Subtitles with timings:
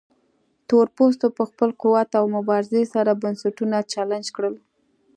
[0.67, 4.55] تورپوستو په خپل قوت او مبارزې سره بنسټونه چلنج کړل.